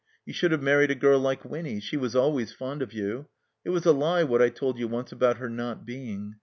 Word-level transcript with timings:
You 0.25 0.33
should 0.33 0.51
have 0.51 0.63
married 0.63 0.89
a 0.89 0.95
girl 0.95 1.19
like 1.19 1.45
Winny. 1.45 1.79
She 1.79 1.95
was 1.95 2.15
always 2.15 2.51
fond 2.51 2.81
of 2.81 2.91
you. 2.91 3.27
It 3.63 3.69
was 3.69 3.85
a 3.85 3.91
lie 3.91 4.23
what 4.23 4.41
I 4.41 4.49
told 4.49 4.79
you 4.79 4.87
once 4.87 5.11
about 5.11 5.37
her 5.37 5.47
not 5.47 5.85
being. 5.85 6.37